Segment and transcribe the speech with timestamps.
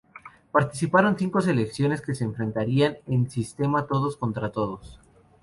[0.51, 4.99] Participaron cinco selecciones que se enfrentarían en sistema todos contra todos.